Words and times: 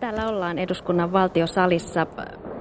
Täällä 0.00 0.28
ollaan 0.28 0.58
eduskunnan 0.58 1.12
valtiosalissa. 1.12 2.06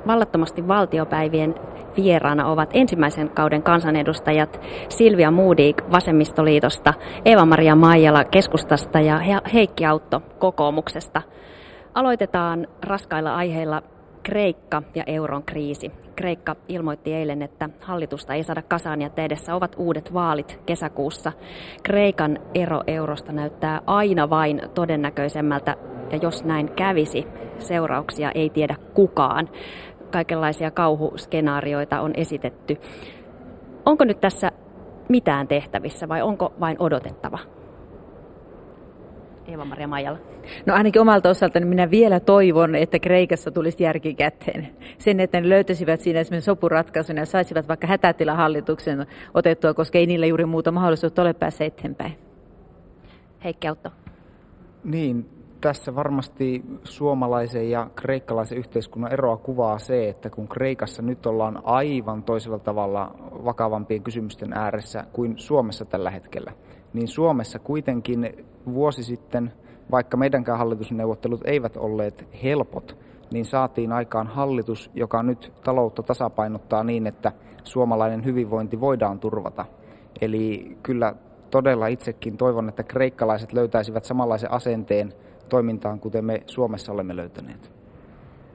Vallattomasti 0.07 0.67
valtiopäivien 0.67 1.55
vieraana 1.95 2.47
ovat 2.47 2.69
ensimmäisen 2.73 3.29
kauden 3.29 3.63
kansanedustajat 3.63 4.59
Silvia 4.89 5.31
Moodik 5.31 5.81
Vasemmistoliitosta, 5.91 6.93
Eeva-Maria 7.25 7.75
Maijala 7.75 8.23
keskustasta 8.23 8.99
ja 8.99 9.41
Heikki 9.53 9.85
Autto 9.85 10.21
kokoomuksesta. 10.39 11.21
Aloitetaan 11.93 12.67
raskailla 12.83 13.35
aiheilla 13.35 13.81
Kreikka 14.25 14.83
ja 14.95 15.03
euron 15.07 15.43
kriisi. 15.43 15.91
Kreikka 16.15 16.55
ilmoitti 16.67 17.13
eilen, 17.13 17.41
että 17.41 17.69
hallitusta 17.79 18.33
ei 18.33 18.43
saada 18.43 18.61
kasaan 18.61 19.01
ja 19.01 19.09
edessä 19.17 19.55
ovat 19.55 19.75
uudet 19.77 20.13
vaalit 20.13 20.59
kesäkuussa. 20.65 21.31
Kreikan 21.83 22.39
ero 22.53 22.81
eurosta 22.87 23.31
näyttää 23.31 23.81
aina 23.85 24.29
vain 24.29 24.61
todennäköisemmältä 24.73 25.75
ja 26.11 26.19
jos 26.21 26.43
näin 26.43 26.71
kävisi, 26.71 27.27
seurauksia 27.59 28.31
ei 28.31 28.49
tiedä 28.49 28.75
kukaan. 28.93 29.49
Kaikenlaisia 30.11 30.71
kauhuskenaarioita 30.71 32.01
on 32.01 32.11
esitetty. 32.15 32.77
Onko 33.85 34.05
nyt 34.05 34.21
tässä 34.21 34.51
mitään 35.09 35.47
tehtävissä 35.47 36.07
vai 36.07 36.21
onko 36.21 36.53
vain 36.59 36.75
odotettava? 36.79 37.39
Eeva-Maria 39.47 39.87
Maijala. 39.87 40.17
No 40.65 40.73
ainakin 40.73 41.01
omalta 41.01 41.29
osaltani 41.29 41.65
minä 41.65 41.91
vielä 41.91 42.19
toivon, 42.19 42.75
että 42.75 42.99
Kreikassa 42.99 43.51
tulisi 43.51 43.83
järki 43.83 44.13
käteen. 44.13 44.67
Sen, 44.97 45.19
että 45.19 45.41
ne 45.41 45.49
löytäisivät 45.49 46.01
siinä 46.01 46.19
esimerkiksi 46.19 46.45
sopuratkaisun 46.45 47.17
ja 47.17 47.25
saisivat 47.25 47.67
vaikka 47.67 47.87
hätätilahallituksen 47.87 49.05
otettua, 49.33 49.73
koska 49.73 49.97
ei 49.97 50.05
niillä 50.05 50.25
juuri 50.25 50.45
muuta 50.45 50.71
mahdollisuutta 50.71 51.21
ole 51.21 51.33
päästä 51.33 51.63
eteenpäin. 51.63 52.13
Heikki 53.43 53.67
Autto. 53.67 53.89
Niin, 54.83 55.29
tässä 55.61 55.95
varmasti 55.95 56.63
suomalaisen 56.83 57.69
ja 57.69 57.89
kreikkalaisen 57.95 58.57
yhteiskunnan 58.57 59.13
eroa 59.13 59.37
kuvaa 59.37 59.79
se, 59.79 60.09
että 60.09 60.29
kun 60.29 60.47
Kreikassa 60.47 61.01
nyt 61.01 61.25
ollaan 61.25 61.61
aivan 61.63 62.23
toisella 62.23 62.59
tavalla 62.59 63.15
vakavampien 63.45 64.03
kysymysten 64.03 64.53
ääressä 64.53 65.03
kuin 65.13 65.33
Suomessa 65.37 65.85
tällä 65.85 66.11
hetkellä, 66.11 66.51
niin 66.95 67.07
Suomessa 67.07 67.59
kuitenkin 67.59 68.45
vuosi 68.73 69.03
sitten, 69.03 69.53
vaikka 69.91 70.17
meidänkään 70.17 70.57
hallitusneuvottelut 70.57 71.41
eivät 71.45 71.77
olleet 71.77 72.27
helpot, 72.43 72.97
niin 73.31 73.45
saatiin 73.45 73.91
aikaan 73.91 74.27
hallitus, 74.27 74.91
joka 74.93 75.23
nyt 75.23 75.53
taloutta 75.63 76.03
tasapainottaa 76.03 76.83
niin, 76.83 77.07
että 77.07 77.31
suomalainen 77.63 78.25
hyvinvointi 78.25 78.79
voidaan 78.79 79.19
turvata. 79.19 79.65
Eli 80.21 80.77
kyllä 80.83 81.15
todella 81.51 81.87
itsekin 81.87 82.37
toivon, 82.37 82.69
että 82.69 82.83
kreikkalaiset 82.83 83.53
löytäisivät 83.53 84.05
samanlaisen 84.05 84.51
asenteen 84.51 85.13
toimintaan, 85.49 85.99
kuten 85.99 86.25
me 86.25 86.43
Suomessa 86.45 86.91
olemme 86.91 87.15
löytäneet. 87.15 87.71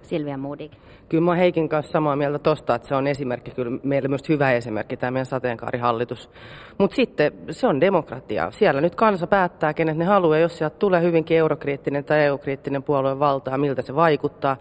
Silvia 0.03 0.37
Moodik. 0.37 0.73
Kyllä 1.11 1.25
mä 1.25 1.35
Heikin 1.35 1.69
kanssa 1.69 1.93
samaa 1.93 2.17
mieltä 2.17 2.39
tosta, 2.39 2.75
että 2.75 2.89
se 2.89 2.95
on 2.95 3.07
esimerkki, 3.07 3.51
kyllä 3.51 3.79
meille 3.83 4.09
myös 4.09 4.29
hyvä 4.29 4.53
esimerkki 4.53 4.97
tämä 4.97 5.11
meidän 5.11 5.27
sateenkaarihallitus. 5.27 6.31
Mutta 6.79 6.95
sitten 6.95 7.33
se 7.51 7.67
on 7.67 7.81
demokratia. 7.81 8.51
Siellä 8.51 8.81
nyt 8.81 8.95
kansa 8.95 9.27
päättää, 9.27 9.75
kenet 9.75 9.97
ne 9.97 10.05
haluaa. 10.05 10.39
Jos 10.39 10.59
sieltä 10.59 10.77
tulee 10.79 11.03
hyvinkin 11.03 11.37
eurokriittinen 11.37 12.05
tai 12.05 12.25
EU-kriittinen 12.25 12.83
puolue 12.83 13.19
valtaa, 13.19 13.59
miltä 13.59 13.83
se 13.83 13.95
vaikuttaa, 13.95 14.57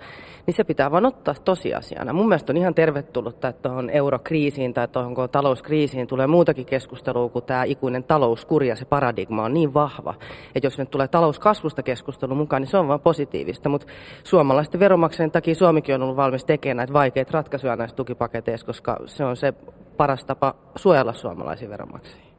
niin 0.46 0.56
se 0.56 0.64
pitää 0.64 0.92
vaan 0.92 1.06
ottaa 1.06 1.36
tosiasiana. 1.46 2.14
Mun 2.14 2.28
mielestä 2.28 2.52
on 2.52 2.58
ihan 2.58 2.76
tervetullutta, 2.76 3.48
että 3.48 3.70
tuohon 3.70 3.90
eurokriisiin 3.90 4.74
tai 4.74 4.88
tuohon 4.88 5.30
talouskriisiin 5.32 6.08
tulee 6.08 6.28
muutakin 6.28 6.66
keskustelua 6.66 7.30
kuin 7.30 7.46
tämä 7.46 7.64
ikuinen 7.64 8.04
talouskuri 8.04 8.68
ja 8.68 8.76
se 8.76 8.86
paradigma 8.86 9.44
on 9.44 9.54
niin 9.54 9.74
vahva, 9.74 10.14
että 10.56 10.68
jos 10.68 10.78
nyt 10.78 10.92
tulee 10.92 11.08
talouskasvusta 11.08 11.84
keskustelu 11.84 12.36
mukaan, 12.36 12.62
niin 12.62 12.70
se 12.70 12.78
on 12.78 12.88
vaan 12.88 13.00
positiivista. 13.00 13.70
Mutta 13.70 13.88
suomalaisten 14.24 14.80
veronmaksajien 14.80 15.32
takia 15.32 15.56
Suomikin 15.56 15.96
on 15.96 16.02
ollut 16.02 16.18
valmis 16.18 16.39
tekemään 16.46 16.78
näitä 16.78 16.94
vaikeita 16.94 17.32
ratkaisuja 17.34 17.76
näissä 17.76 17.96
tukipaketeissa, 17.96 18.66
koska 18.66 18.98
se 19.06 19.26
on 19.26 19.38
se 19.38 19.54
paras 19.98 20.26
tapa 20.26 20.56
suojella 20.76 21.14
suomalaisia 21.14 21.70
veronmaksajia. 21.70 22.30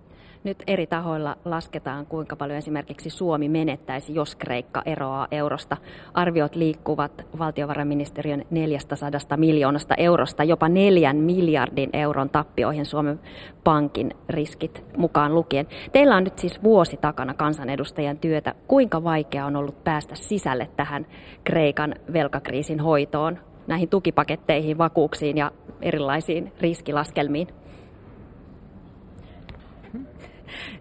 Nyt 0.45 0.63
eri 0.67 0.87
tahoilla 0.87 1.37
lasketaan, 1.45 2.07
kuinka 2.07 2.37
paljon 2.37 2.59
esimerkiksi 2.59 3.11
Suomi 3.11 3.49
menettäisi, 3.49 4.15
jos 4.15 4.37
Kreikka 4.37 4.83
eroaa 4.87 5.29
eurosta. 5.31 5.77
Arviot 6.15 6.57
liikkuvat 6.57 7.27
valtiovarainministeriön 7.39 8.45
400 8.51 9.11
miljoonasta 9.37 9.95
eurosta 9.95 10.45
jopa 10.45 10.69
neljän 10.69 11.17
miljardin 11.17 11.91
euron 11.93 12.31
tappioihin 12.31 12.87
Suomen 12.87 13.21
pankin 13.65 14.11
riskit 14.29 14.85
mukaan 14.97 15.35
lukien. 15.35 15.67
Teillä 15.93 16.17
on 16.17 16.25
nyt 16.25 16.39
siis 16.39 16.63
vuosi 16.63 16.97
takana 16.97 17.35
kansanedustajan 17.35 18.19
työtä. 18.19 18.55
Kuinka 18.69 19.05
vaikea 19.05 19.47
on 19.47 19.57
ollut 19.57 19.85
päästä 19.85 20.15
sisälle 20.15 20.71
tähän 20.77 21.07
Kreikan 21.45 21.95
velkakriisin 22.13 22.81
hoitoon, 22.81 23.39
näihin 23.67 23.89
tukipaketteihin, 23.89 24.79
vakuuksiin 24.79 25.37
ja 25.37 25.53
erilaisiin 25.83 26.53
riskilaskelmiin? 26.61 27.49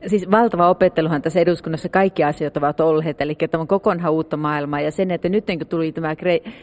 siis 0.07 0.31
valtava 0.31 0.69
opetteluhan 0.69 1.21
tässä 1.21 1.39
eduskunnassa 1.39 1.89
kaikki 1.89 2.23
asiat 2.23 2.57
ovat 2.57 2.79
olleet, 2.79 3.21
eli 3.21 3.35
tämä 3.35 3.61
on 3.61 3.67
kokonaan 3.67 4.13
uutta 4.13 4.37
maailmaa 4.37 4.81
ja 4.81 4.91
sen, 4.91 5.11
että 5.11 5.29
nyt 5.29 5.45
kun 5.45 5.67
tuli 5.67 5.91
tämä 5.91 6.15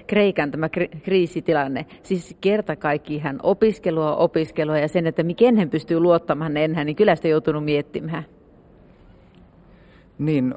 Kreikan 0.06 0.50
tämä 0.50 0.68
kriisitilanne, 1.02 1.86
siis 2.02 2.36
kerta 2.40 2.76
kaikkihan 2.76 3.40
opiskelua, 3.42 4.16
opiskelua 4.16 4.78
ja 4.78 4.88
sen, 4.88 5.06
että 5.06 5.24
kenen 5.36 5.70
pystyy 5.70 6.00
luottamaan 6.00 6.56
enää, 6.56 6.84
niin 6.84 6.96
kyllä 6.96 7.16
sitä 7.16 7.28
joutunut 7.28 7.64
miettimään. 7.64 8.24
Niin, 10.18 10.54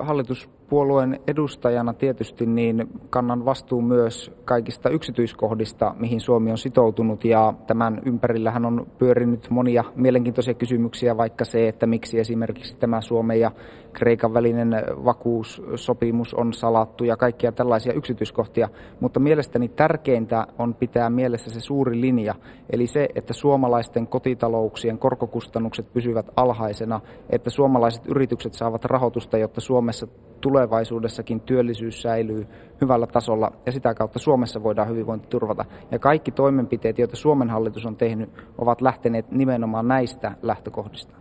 hallituspuolueen 0.69 1.19
edustajana 1.27 1.93
tietysti 1.93 2.45
niin 2.45 2.87
kannan 3.09 3.45
vastuun 3.45 3.85
myös 3.85 4.31
kaikista 4.45 4.89
yksityiskohdista, 4.89 5.95
mihin 5.99 6.21
Suomi 6.21 6.51
on 6.51 6.57
sitoutunut. 6.57 7.25
Ja 7.25 7.53
tämän 7.67 8.01
ympärillähän 8.05 8.65
on 8.65 8.87
pyörinyt 8.97 9.49
monia 9.49 9.83
mielenkiintoisia 9.95 10.53
kysymyksiä, 10.53 11.17
vaikka 11.17 11.45
se, 11.45 11.67
että 11.67 11.87
miksi 11.87 12.19
esimerkiksi 12.19 12.77
tämä 12.77 13.01
Suomen 13.01 13.39
ja 13.39 13.51
Kreikan 13.93 14.33
välinen 14.33 14.69
vakuussopimus 15.05 16.33
on 16.33 16.53
salattu 16.53 17.03
ja 17.03 17.17
kaikkia 17.17 17.51
tällaisia 17.51 17.93
yksityiskohtia, 17.93 18.69
mutta 18.99 19.19
mielestäni 19.19 19.67
tärkeintä 19.67 20.47
on 20.59 20.73
pitää 20.73 21.09
mielessä 21.09 21.51
se 21.51 21.59
suuri 21.59 22.01
linja, 22.01 22.35
eli 22.69 22.87
se, 22.87 23.09
että 23.15 23.33
suomalaisten 23.33 24.07
kotitalouksien 24.07 24.97
korkokustannukset 24.97 25.93
pysyvät 25.93 26.25
alhaisena, 26.35 27.01
että 27.29 27.49
suomalaiset 27.49 28.05
yritykset 28.05 28.53
saavat 28.53 28.85
rahoitusta, 28.85 29.37
jotta 29.37 29.61
Suomessa 29.61 30.07
tulevaisuudessakin 30.41 31.41
työllisyys 31.41 32.01
säilyy 32.01 32.47
hyvällä 32.81 33.07
tasolla 33.07 33.51
ja 33.65 33.71
sitä 33.71 33.93
kautta 33.93 34.19
Suomessa 34.19 34.63
voidaan 34.63 34.89
hyvinvointi 34.89 35.27
turvata. 35.27 35.65
Ja 35.91 35.99
kaikki 35.99 36.31
toimenpiteet, 36.31 36.99
joita 36.99 37.15
Suomen 37.15 37.49
hallitus 37.49 37.85
on 37.85 37.95
tehnyt, 37.95 38.29
ovat 38.57 38.81
lähteneet 38.81 39.31
nimenomaan 39.31 39.87
näistä 39.87 40.31
lähtökohdista. 40.41 41.15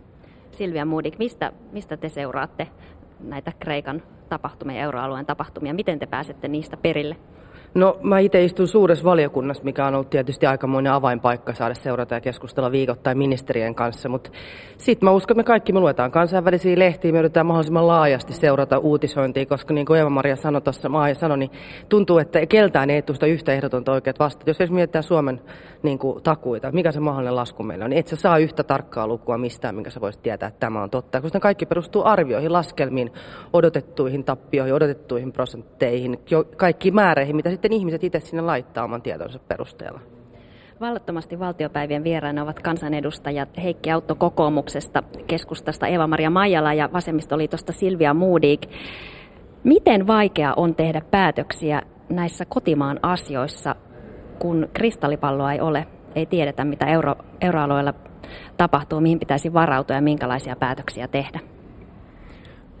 Silvia 0.51 0.85
Moodik, 0.85 1.19
mistä, 1.19 1.51
mistä 1.71 1.97
te 1.97 2.09
seuraatte 2.09 2.67
näitä 3.19 3.51
Kreikan 3.59 4.01
tapahtumia 4.29 4.81
euroalueen 4.81 5.25
tapahtumia? 5.25 5.73
Miten 5.73 5.99
te 5.99 6.05
pääsette 6.05 6.47
niistä 6.47 6.77
perille? 6.77 7.15
No 7.73 7.97
mä 8.01 8.19
itse 8.19 8.43
istun 8.43 8.67
suuressa 8.67 9.05
valiokunnassa, 9.05 9.63
mikä 9.63 9.85
on 9.85 9.95
ollut 9.95 10.09
tietysti 10.09 10.45
aikamoinen 10.45 10.93
avainpaikka 10.93 11.53
saada 11.53 11.73
seurata 11.73 12.15
ja 12.15 12.21
keskustella 12.21 12.71
viikoittain 12.71 13.17
ministerien 13.17 13.75
kanssa, 13.75 14.09
mutta 14.09 14.31
sitten 14.77 15.07
mä 15.07 15.11
uskon, 15.11 15.33
että 15.33 15.39
me 15.39 15.43
kaikki 15.43 15.73
me 15.73 15.79
luetaan 15.79 16.11
kansainvälisiä 16.11 16.79
lehtiä, 16.79 17.11
me 17.11 17.19
yritetään 17.19 17.45
mahdollisimman 17.45 17.87
laajasti 17.87 18.33
seurata 18.33 18.77
uutisointia, 18.77 19.45
koska 19.45 19.73
niin 19.73 19.85
kuin 19.85 19.97
Eeva-Maria 19.97 20.35
sanoi 20.35 20.61
tuossa, 20.61 20.89
Maaja 20.89 21.15
sanoi, 21.15 21.37
niin 21.37 21.51
tuntuu, 21.89 22.17
että 22.17 22.45
keltään 22.45 22.89
ei 22.89 23.01
tule 23.01 23.29
yhtä 23.29 23.53
ehdotonta 23.53 23.91
oikeat 23.91 24.19
vasta. 24.19 24.43
Jos 24.45 24.61
edes 24.61 24.71
mietitään 24.71 25.03
Suomen 25.03 25.41
niin 25.83 25.99
kuin, 25.99 26.23
takuita, 26.23 26.71
mikä 26.71 26.91
se 26.91 26.99
mahdollinen 26.99 27.35
lasku 27.35 27.63
meillä 27.63 27.85
on, 27.85 27.89
niin 27.89 27.99
et 27.99 28.07
sä 28.07 28.15
saa 28.15 28.37
yhtä 28.37 28.63
tarkkaa 28.63 29.07
lukua 29.07 29.37
mistään, 29.37 29.75
minkä 29.75 29.89
sä 29.89 30.01
voisit 30.01 30.23
tietää, 30.23 30.47
että 30.47 30.59
tämä 30.59 30.83
on 30.83 30.89
totta. 30.89 31.21
Koska 31.21 31.37
ne 31.37 31.41
kaikki 31.41 31.65
perustuu 31.65 32.03
arvioihin, 32.05 32.53
laskelmiin, 32.53 33.11
odotettuihin 33.53 34.23
tappioihin, 34.23 34.73
odotettuihin 34.73 35.31
prosentteihin, 35.31 36.19
kaikki 36.57 36.91
määreihin, 36.91 37.35
mitä 37.35 37.49
sitten 37.59 37.73
ihmiset 37.73 38.03
itse 38.03 38.19
sinne 38.19 38.41
laittaa 38.41 38.83
oman 38.83 39.01
tietonsa 39.01 39.39
perusteella. 39.39 39.99
Vallattomasti 40.81 41.39
valtiopäivien 41.39 42.03
vieraina 42.03 42.43
ovat 42.43 42.59
kansanedustajat 42.59 43.49
Heikki 43.63 43.91
Autto 43.91 44.15
kokoomuksesta, 44.15 45.03
keskustasta 45.27 45.87
Eva-Maria 45.87 46.29
Maijala 46.29 46.73
ja 46.73 46.89
vasemmistoliitosta 46.93 47.71
Silvia 47.71 48.13
Moodik. 48.13 48.61
Miten 49.63 50.07
vaikea 50.07 50.53
on 50.57 50.75
tehdä 50.75 51.01
päätöksiä 51.11 51.81
näissä 52.09 52.45
kotimaan 52.45 52.99
asioissa, 53.01 53.75
kun 54.39 54.69
kristallipalloa 54.73 55.53
ei 55.53 55.61
ole, 55.61 55.87
ei 56.15 56.25
tiedetä 56.25 56.65
mitä 56.65 56.85
euro, 56.85 57.15
euroalueella 57.41 57.93
tapahtuu, 58.57 59.01
mihin 59.01 59.19
pitäisi 59.19 59.53
varautua 59.53 59.95
ja 59.95 60.01
minkälaisia 60.01 60.55
päätöksiä 60.55 61.07
tehdä? 61.07 61.39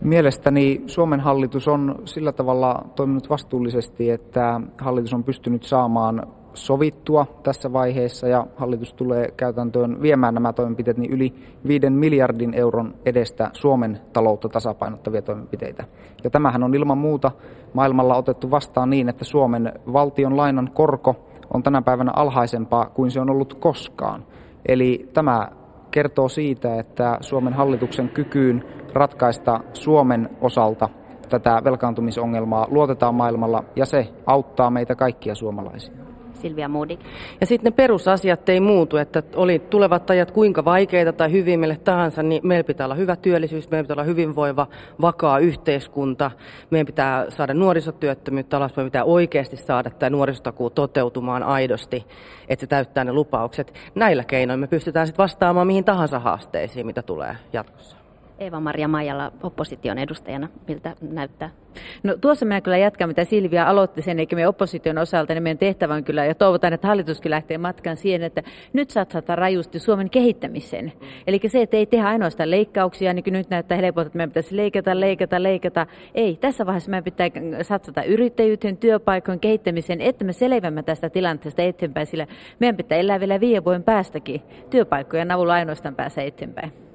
Mielestäni 0.01 0.83
Suomen 0.87 1.19
hallitus 1.19 1.67
on 1.67 1.95
sillä 2.05 2.31
tavalla 2.31 2.85
toiminut 2.95 3.29
vastuullisesti, 3.29 4.09
että 4.09 4.61
hallitus 4.77 5.13
on 5.13 5.23
pystynyt 5.23 5.63
saamaan 5.63 6.27
sovittua 6.53 7.25
tässä 7.43 7.73
vaiheessa 7.73 8.27
ja 8.27 8.47
hallitus 8.57 8.93
tulee 8.93 9.31
käytäntöön 9.37 10.01
viemään 10.01 10.33
nämä 10.33 10.53
toimenpiteet 10.53 10.97
niin 10.97 11.11
yli 11.11 11.33
5 11.67 11.89
miljardin 11.89 12.53
euron 12.53 12.95
edestä 13.05 13.49
Suomen 13.53 13.99
taloutta 14.13 14.49
tasapainottavia 14.49 15.21
toimenpiteitä. 15.21 15.83
Ja 16.23 16.29
tämähän 16.29 16.63
on 16.63 16.75
ilman 16.75 16.97
muuta 16.97 17.31
maailmalla 17.73 18.15
otettu 18.15 18.51
vastaan 18.51 18.89
niin, 18.89 19.09
että 19.09 19.25
Suomen 19.25 19.73
valtion 19.93 20.37
lainan 20.37 20.71
korko 20.73 21.15
on 21.53 21.63
tänä 21.63 21.81
päivänä 21.81 22.11
alhaisempaa 22.15 22.85
kuin 22.85 23.11
se 23.11 23.19
on 23.19 23.29
ollut 23.29 23.53
koskaan. 23.53 24.25
Eli 24.67 25.09
tämä 25.13 25.49
kertoo 25.91 26.29
siitä, 26.29 26.79
että 26.79 27.17
Suomen 27.21 27.53
hallituksen 27.53 28.09
kykyyn 28.09 28.63
ratkaista 28.93 29.59
Suomen 29.73 30.29
osalta 30.41 30.89
tätä 31.29 31.61
velkaantumisongelmaa 31.63 32.67
luotetaan 32.69 33.15
maailmalla 33.15 33.63
ja 33.75 33.85
se 33.85 34.07
auttaa 34.25 34.69
meitä 34.69 34.95
kaikkia 34.95 35.35
suomalaisia. 35.35 36.08
Silvia 36.39 36.67
Modig. 36.67 36.99
Ja 37.41 37.47
sitten 37.47 37.71
ne 37.71 37.75
perusasiat 37.75 38.49
ei 38.49 38.59
muutu, 38.59 38.97
että 38.97 39.23
oli 39.35 39.59
tulevat 39.59 40.09
ajat 40.09 40.31
kuinka 40.31 40.65
vaikeita 40.65 41.13
tai 41.13 41.31
hyvin 41.31 41.59
meille 41.59 41.77
tahansa, 41.77 42.23
niin 42.23 42.41
meillä 42.47 42.63
pitää 42.63 42.87
olla 42.87 42.95
hyvä 42.95 43.15
työllisyys, 43.15 43.71
meillä 43.71 43.83
pitää 43.83 43.93
olla 43.93 44.03
hyvinvoiva, 44.03 44.67
vakaa 45.01 45.39
yhteiskunta, 45.39 46.31
meidän 46.69 46.85
pitää 46.85 47.29
saada 47.29 47.53
nuorisotyöttömyyttä 47.53 48.57
alas, 48.57 48.75
meidän 48.75 48.91
pitää 48.91 49.03
oikeasti 49.03 49.57
saada 49.57 49.89
tämä 49.89 50.09
nuorisotakuu 50.09 50.69
toteutumaan 50.69 51.43
aidosti, 51.43 52.05
että 52.49 52.63
se 52.63 52.67
täyttää 52.67 53.03
ne 53.03 53.13
lupaukset. 53.13 53.73
Näillä 53.95 54.23
keinoin 54.23 54.59
me 54.59 54.67
pystytään 54.67 55.07
sitten 55.07 55.23
vastaamaan 55.23 55.67
mihin 55.67 55.85
tahansa 55.85 56.19
haasteisiin, 56.19 56.85
mitä 56.85 57.01
tulee 57.01 57.35
jatkossa. 57.53 57.98
Eeva-Maria 58.39 58.87
Maijala 58.87 59.31
opposition 59.43 59.97
edustajana, 59.97 60.47
miltä 60.67 60.95
näyttää? 61.01 61.49
No 62.03 62.17
tuossa 62.21 62.45
minä 62.45 62.61
kyllä 62.61 62.77
jatkan, 62.77 63.09
mitä 63.09 63.23
Silvia 63.23 63.67
aloitti 63.67 64.01
sen, 64.01 64.19
eikä 64.19 64.35
me 64.35 64.47
opposition 64.47 64.97
osalta, 64.97 65.33
niin 65.33 65.43
meidän 65.43 65.57
tehtävä 65.57 65.93
on 65.93 66.03
kyllä, 66.03 66.25
ja 66.25 66.35
toivotaan, 66.35 66.73
että 66.73 66.87
hallituskin 66.87 67.29
lähtee 67.29 67.57
matkan 67.57 67.97
siihen, 67.97 68.23
että 68.23 68.43
nyt 68.73 68.89
satsataan 68.89 69.37
rajusti 69.37 69.79
Suomen 69.79 70.09
kehittämiseen. 70.09 70.93
Eli 71.27 71.39
se, 71.47 71.61
että 71.61 71.77
ei 71.77 71.85
tehdä 71.85 72.07
ainoastaan 72.07 72.51
leikkauksia, 72.51 73.13
niin 73.13 73.23
kuin 73.23 73.33
nyt 73.33 73.49
näyttää 73.49 73.77
helpolta, 73.77 74.07
että 74.07 74.17
meidän 74.17 74.29
pitäisi 74.29 74.57
leikata, 74.57 74.99
leikata, 74.99 75.43
leikata. 75.43 75.87
Ei, 76.15 76.37
tässä 76.37 76.65
vaiheessa 76.65 76.91
meidän 76.91 77.03
pitää 77.03 77.29
satsata 77.61 78.03
yrittäjyyteen, 78.03 78.77
työpaikkojen 78.77 79.39
kehittämiseen, 79.39 80.01
että 80.01 80.25
me 80.25 80.33
selviämme 80.33 80.83
tästä 80.83 81.09
tilanteesta 81.09 81.61
eteenpäin, 81.61 82.07
sillä 82.07 82.27
meidän 82.59 82.77
pitää 82.77 82.97
elää 82.97 83.19
vielä 83.19 83.39
viiden 83.39 83.65
vuoden 83.65 83.83
päästäkin 83.83 84.41
työpaikkojen 84.69 85.31
avulla 85.31 85.53
ainoastaan 85.53 85.95
päästä 85.95 86.21
eteenpäin. 86.21 86.88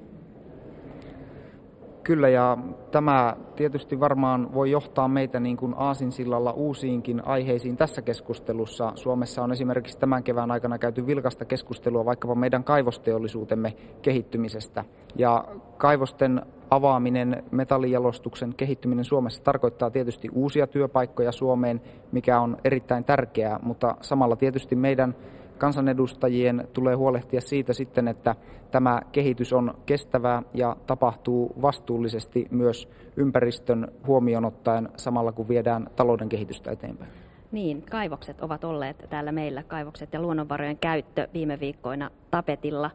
Kyllä, 2.05 2.29
ja 2.29 2.59
tämä 2.91 3.37
tietysti 3.57 4.01
varmaan 4.01 4.55
voi 4.55 4.71
johtaa 4.71 5.09
meitä 5.09 5.41
niin 5.41 5.57
kuin 5.57 5.75
aasinsillalla 5.77 6.53
uusiinkin 6.53 7.27
aiheisiin 7.27 7.77
tässä 7.77 8.03
keskustelussa. 8.03 8.93
Suomessa 8.95 9.43
on 9.43 9.53
esimerkiksi 9.53 9.99
tämän 9.99 10.23
kevään 10.23 10.51
aikana 10.51 10.79
käyty 10.79 11.07
vilkasta 11.07 11.45
keskustelua 11.45 12.05
vaikkapa 12.05 12.35
meidän 12.35 12.65
kaivosteollisuutemme 12.65 13.77
kehittymisestä. 14.03 14.85
Ja 15.17 15.45
kaivosten 15.77 16.43
avaaminen, 16.71 17.43
metallijalostuksen 17.51 18.55
kehittyminen 18.55 19.05
Suomessa 19.05 19.43
tarkoittaa 19.43 19.91
tietysti 19.91 20.29
uusia 20.33 20.67
työpaikkoja 20.67 21.33
Suomeen, 21.33 21.81
mikä 22.13 22.41
on 22.41 22.57
erittäin 22.65 23.05
tärkeää, 23.05 23.59
mutta 23.63 23.97
samalla 24.01 24.37
tietysti 24.37 24.77
meidän 24.77 25.15
kansanedustajien 25.59 26.69
tulee 26.73 26.95
huolehtia 26.95 27.41
siitä 27.41 27.73
sitten, 27.73 28.09
että 28.09 28.35
tämä 28.71 29.01
kehitys 29.13 29.53
on 29.53 29.75
kestävää 29.87 30.43
ja 30.55 30.77
tapahtuu 30.87 31.53
vastuullisesti 31.63 32.47
myös 32.51 32.89
ympäristön 33.17 33.89
huomioon 34.07 34.45
ottaen 34.45 34.89
samalla 34.97 35.33
kun 35.33 35.49
viedään 35.49 35.87
talouden 35.97 36.29
kehitystä 36.29 36.71
eteenpäin. 36.71 37.11
Niin, 37.53 37.83
kaivokset 37.91 38.41
ovat 38.41 38.65
olleet 38.65 39.07
täällä 39.11 39.33
meillä, 39.33 39.63
kaivokset 39.63 40.13
ja 40.13 40.21
luonnonvarojen 40.21 40.79
käyttö 40.79 41.29
viime 41.35 41.61
viikkoina 41.61 42.11
tapetilla. 42.31 42.91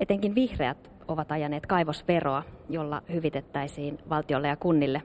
Etenkin 0.00 0.34
vihreät 0.34 0.90
ovat 1.08 1.32
ajaneet 1.32 1.66
kaivosveroa, 1.66 2.42
jolla 2.68 3.02
hyvitettäisiin 3.12 3.98
valtiolle 4.08 4.48
ja 4.48 4.56
kunnille 4.56 5.02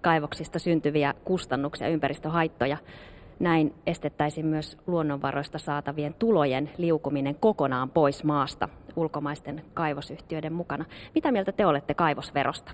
kaivoksista 0.00 0.58
syntyviä 0.58 1.14
kustannuksia 1.24 1.86
ja 1.86 1.92
ympäristöhaittoja. 1.92 2.76
Näin 3.40 3.74
estettäisiin 3.86 4.46
myös 4.46 4.78
luonnonvaroista 4.86 5.58
saatavien 5.58 6.14
tulojen 6.14 6.70
liukuminen 6.78 7.34
kokonaan 7.34 7.90
pois 7.90 8.24
maasta 8.24 8.68
ulkomaisten 8.96 9.62
kaivosyhtiöiden 9.74 10.52
mukana. 10.52 10.84
Mitä 11.14 11.32
mieltä 11.32 11.52
te 11.52 11.66
olette 11.66 11.94
kaivosverosta? 11.94 12.72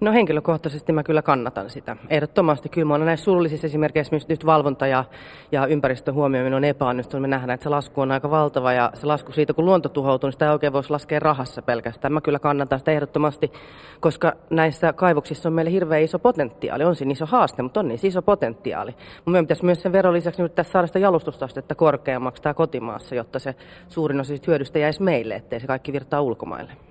No 0.00 0.12
henkilökohtaisesti 0.12 0.92
mä 0.92 1.02
kyllä 1.02 1.22
kannatan 1.22 1.70
sitä. 1.70 1.96
Ehdottomasti 2.10 2.68
kyllä 2.68 2.84
mä 2.86 2.94
olen 2.94 3.06
näissä 3.06 3.24
surullisissa 3.24 3.66
esimerkiksi 3.66 4.16
nyt 4.28 4.46
valvonta 4.46 4.86
ja, 4.86 5.04
ja 5.52 5.66
ympäristön 5.66 6.14
huomioiminen 6.14 6.56
on 6.56 6.64
epäonnistunut. 6.64 7.22
Me 7.22 7.28
nähdään, 7.28 7.54
että 7.54 7.64
se 7.64 7.68
lasku 7.70 8.00
on 8.00 8.12
aika 8.12 8.30
valtava 8.30 8.72
ja 8.72 8.90
se 8.94 9.06
lasku 9.06 9.32
siitä, 9.32 9.54
kun 9.54 9.64
luonto 9.64 9.88
tuhoutuu, 9.88 10.28
niin 10.28 10.32
sitä 10.32 10.44
ei 10.44 10.52
oikein 10.52 10.72
voisi 10.72 10.90
laskea 10.90 11.20
rahassa 11.20 11.62
pelkästään. 11.62 12.12
Mä 12.12 12.20
kyllä 12.20 12.38
kannatan 12.38 12.78
sitä 12.78 12.90
ehdottomasti, 12.90 13.52
koska 14.00 14.32
näissä 14.50 14.92
kaivoksissa 14.92 15.48
on 15.48 15.52
meille 15.52 15.70
hirveän 15.70 16.02
iso 16.02 16.18
potentiaali. 16.18 16.84
On 16.84 16.96
siinä 16.96 17.12
iso 17.12 17.26
haaste, 17.26 17.62
mutta 17.62 17.80
on 17.80 17.88
niin 17.88 18.00
iso 18.02 18.22
potentiaali. 18.22 18.90
Mutta 18.90 19.30
meidän 19.30 19.44
pitäisi 19.44 19.64
myös 19.64 19.82
sen 19.82 19.92
veron 19.92 20.14
lisäksi 20.14 20.42
nyt 20.42 20.52
saada 20.62 20.86
sitä 20.86 20.98
jalostusastetta 20.98 21.74
korkeammaksi 21.74 22.42
tämä 22.42 22.54
kotimaassa, 22.54 23.14
jotta 23.14 23.38
se 23.38 23.54
suurin 23.88 24.20
osa 24.20 24.34
hyödystä 24.46 24.78
jäisi 24.78 25.02
meille, 25.02 25.34
ettei 25.34 25.60
se 25.60 25.66
kaikki 25.66 25.92
virtaa 25.92 26.20
ulkomaille. 26.20 26.89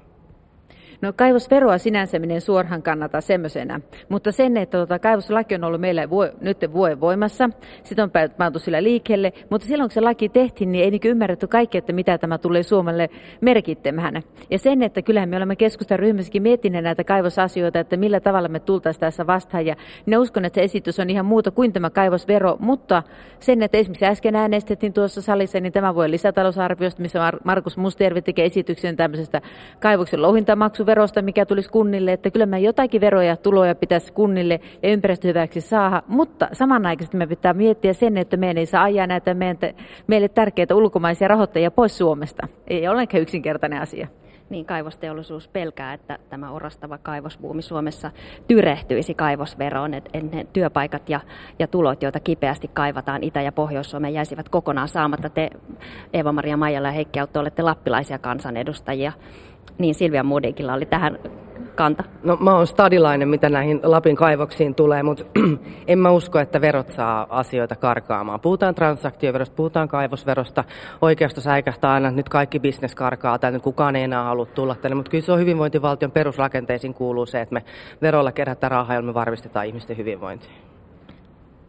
No 1.01 1.13
kaivosveroa 1.16 1.78
sinänsä 1.78 2.19
minä 2.19 2.40
suoraan 2.40 2.81
kannata 2.81 3.22
semmoisena, 3.22 3.81
mutta 4.10 4.31
sen, 4.31 4.57
että 4.57 4.78
tota, 4.78 5.00
kaivoslaki 5.00 5.56
on 5.56 5.63
ollut 5.63 5.81
meillä 5.81 6.10
vuo, 6.10 6.30
nyt 6.42 6.57
vuoden 6.74 7.00
voimassa, 7.00 7.50
sitten 7.84 8.04
on 8.04 8.12
pantu 8.38 8.60
sillä 8.60 8.84
liikkeelle, 8.84 9.34
mutta 9.50 9.68
silloin 9.68 9.90
kun 9.90 9.94
se 9.94 10.01
laki 10.01 10.30
tehtiin, 10.30 10.72
niin 10.72 10.84
ei 10.84 10.92
niin 10.92 11.01
ymmärretty 11.06 11.48
kaikki, 11.48 11.78
että 11.78 11.94
mitä 11.94 12.18
tämä 12.18 12.38
tulee 12.38 12.63
Suomelle 12.63 13.10
merkittämään. 13.42 14.24
Ja 14.50 14.60
sen, 14.60 14.84
että 14.84 15.01
kyllähän 15.01 15.30
me 15.30 15.38
olemme 15.38 15.56
keskustaryhmässäkin 15.56 16.42
miettineet 16.42 16.84
näitä 16.84 17.04
kaivosasioita, 17.04 17.80
että 17.80 17.98
millä 17.98 18.19
tavalla 18.19 18.50
me 18.50 18.60
tultaisiin 18.60 19.02
tässä 19.02 19.28
vastaan, 19.28 19.66
ja 19.66 19.75
ne 20.06 20.18
uskon, 20.18 20.45
että 20.45 20.56
se 20.56 20.63
esitys 20.63 21.00
on 21.00 21.10
ihan 21.10 21.25
muuta 21.25 21.52
kuin 21.52 21.74
tämä 21.74 21.90
kaivosvero, 21.90 22.57
mutta 22.60 23.04
sen, 23.40 23.63
että 23.63 23.78
esimerkiksi 23.78 24.06
äsken 24.06 24.36
äänestettiin 24.36 24.94
tuossa 24.94 25.22
salissa, 25.22 25.60
niin 25.60 25.74
tämä 25.74 25.95
voi 25.95 26.12
lisätalousarviosta, 26.12 27.02
missä 27.02 27.31
Markus 27.44 27.78
Mustervi 27.78 28.22
tekee 28.22 28.45
esityksen 28.45 28.98
tämmöisestä 28.98 29.42
kaivoksen 29.80 30.22
louhintamaksu 30.22 30.88
verosta, 30.89 31.21
mikä 31.21 31.45
tulisi 31.45 31.69
kunnille, 31.69 32.13
että 32.13 32.31
kyllä 32.31 32.45
me 32.45 32.59
jotakin 32.59 33.01
veroja 33.01 33.38
tuloja 33.38 33.75
pitäisi 33.75 34.13
kunnille 34.13 34.59
ja 34.83 34.89
ympäristöhyväksi 34.89 35.62
saada, 35.62 36.03
mutta 36.07 36.50
samanaikaisesti 36.51 37.18
me 37.18 37.27
pitää 37.27 37.53
miettiä 37.53 37.94
sen, 37.94 38.18
että 38.18 38.38
meidän 38.38 38.57
ei 38.57 38.65
saa 38.65 38.83
ajaa 38.83 39.07
näitä 39.07 39.36
meille 40.07 40.27
tärkeitä 40.27 40.75
ulkomaisia 40.75 41.27
rahoittajia 41.27 41.71
pois 41.71 41.97
Suomesta. 41.97 42.47
Ei 42.68 42.88
ollenkaan 42.88 43.21
yksinkertainen 43.21 43.81
asia. 43.81 44.07
Niin 44.50 44.66
kaivosteollisuus 44.66 45.48
pelkää, 45.48 45.94
että 45.94 46.19
tämä 46.30 46.51
orastava 46.51 46.98
kaivosbuumi 46.98 47.62
Suomessa 47.62 48.12
tyrehtyisi 48.48 49.13
kaivosveroon, 49.13 49.94
että 49.94 50.19
ne 50.31 50.48
työpaikat 50.54 51.10
ja, 51.10 51.19
ja 51.60 51.68
tulot, 51.68 52.04
joita 52.04 52.19
kipeästi 52.19 52.68
kaivataan 52.68 53.24
Itä- 53.24 53.42
ja 53.42 53.51
Pohjois-Suomeen, 53.51 54.13
jäisivät 54.13 54.50
kokonaan 54.50 54.88
saamatta. 54.88 55.30
Te, 55.30 55.50
Eeva-Maria 56.14 56.57
Maijala 56.57 56.88
ja 56.88 56.92
Heikki 56.92 57.19
Autto, 57.19 57.40
olette 57.40 57.62
lappilaisia 57.62 58.19
kansanedustajia 58.19 59.12
niin 59.80 59.95
Silvia 59.95 60.23
Moodikilla 60.23 60.73
oli 60.73 60.85
tähän 60.85 61.19
kanta? 61.80 62.04
No 62.24 62.36
mä 62.36 62.56
oon 62.56 62.68
stadilainen, 62.68 63.28
mitä 63.28 63.50
näihin 63.50 63.80
Lapin 63.83 64.16
kaivoksiin 64.16 64.76
tulee, 64.76 65.04
mutta 65.04 65.24
en 65.88 66.00
mä 66.00 66.12
usko, 66.12 66.40
että 66.40 66.62
verot 66.62 66.90
saa 66.90 67.28
asioita 67.30 67.76
karkaamaan. 67.76 68.40
Puhutaan 68.40 68.76
transaktioverosta, 68.76 69.56
puhutaan 69.56 69.88
kaivosverosta. 69.88 70.64
Oikeasta 71.02 71.42
säikähtää 71.42 71.92
aina, 71.92 72.07
että 72.07 72.16
nyt 72.16 72.30
kaikki 72.30 72.59
bisnes 72.59 72.95
karkaa, 72.95 73.40
tai 73.40 73.59
kukaan 73.59 73.95
ei 73.95 74.04
enää 74.04 74.24
halua 74.24 74.45
tulla 74.45 74.76
tänne. 74.76 74.95
Mutta 74.95 75.12
kyllä 75.12 75.26
se 75.26 75.31
on 75.31 75.40
hyvinvointivaltion 75.40 76.12
perusrakenteisiin 76.12 76.94
kuuluu 76.94 77.26
se, 77.26 77.42
että 77.42 77.54
me 77.54 77.64
verolla 78.02 78.31
kerätään 78.31 78.71
rahaa, 78.71 78.95
jolla 78.95 79.07
me 79.07 79.14
varmistetaan 79.14 79.66
ihmisten 79.66 79.98
hyvinvointi. 79.98 80.50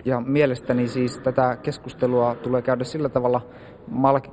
Ja 0.05 0.21
mielestäni 0.21 0.89
siis 0.89 1.19
tätä 1.19 1.57
keskustelua 1.63 2.35
tulee 2.35 2.63
käydä 2.63 2.85
sillä 2.85 3.09
tavalla 3.09 3.41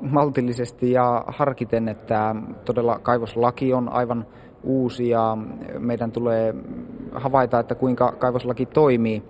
maltillisesti 0.02 0.92
ja 0.92 1.24
harkiten, 1.28 1.90
että 1.90 2.36
todella 2.66 3.00
kaivoslaki 3.00 3.74
on 3.74 3.90
aivan 3.90 4.26
uusi 4.68 5.10
ja 5.10 5.38
meidän 5.80 6.12
tulee 6.12 6.56
havaita, 7.12 7.60
että 7.60 7.76
kuinka 7.76 8.12
kaivoslaki 8.12 8.66
toimii. 8.66 9.24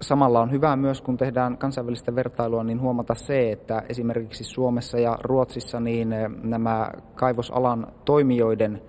Samalla 0.00 0.40
on 0.40 0.50
hyvä 0.50 0.76
myös, 0.76 1.00
kun 1.00 1.16
tehdään 1.16 1.58
kansainvälistä 1.58 2.14
vertailua, 2.14 2.64
niin 2.64 2.80
huomata 2.80 3.14
se, 3.14 3.52
että 3.52 3.82
esimerkiksi 3.88 4.44
Suomessa 4.44 4.98
ja 4.98 5.18
Ruotsissa 5.22 5.80
niin 5.80 6.14
nämä 6.42 6.90
kaivosalan 7.14 7.86
toimijoiden 8.04 8.82